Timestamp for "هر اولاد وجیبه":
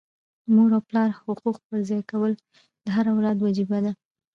2.95-3.79